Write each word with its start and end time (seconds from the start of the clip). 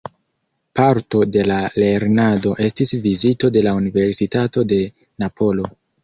Parto 0.77 1.19
de 1.33 1.41
la 1.49 1.57
lernado 1.81 2.53
estis 2.67 2.93
vizito 3.03 3.51
de 3.57 3.63
la 3.67 3.73
Universitato 3.81 4.65
de 4.73 4.79
Napolo. 5.25 5.67